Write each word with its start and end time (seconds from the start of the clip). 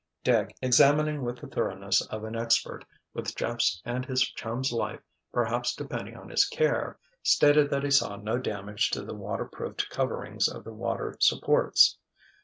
Dick, 0.23 0.57
examining 0.63 1.21
with 1.21 1.39
the 1.41 1.45
thoroughness 1.47 2.01
of 2.07 2.23
an 2.23 2.35
expert, 2.35 2.83
with 3.13 3.35
Jeff's 3.35 3.79
and 3.85 4.03
his 4.03 4.23
chum's 4.23 4.71
life 4.71 5.01
perhaps 5.31 5.75
depending 5.75 6.17
on 6.17 6.27
his 6.29 6.45
care, 6.47 6.97
stated 7.21 7.69
that 7.69 7.83
he 7.83 7.91
saw 7.91 8.15
no 8.15 8.39
damage 8.39 8.89
to 8.89 9.03
the 9.03 9.13
waterproofed 9.13 9.87
coverings 9.91 10.47
of 10.47 10.63
the 10.63 10.73
water 10.73 11.15
supports. 11.19 11.99